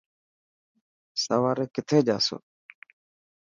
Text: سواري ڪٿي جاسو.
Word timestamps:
سواري 1.23 1.65
ڪٿي 1.75 1.99
جاسو. 2.07 2.37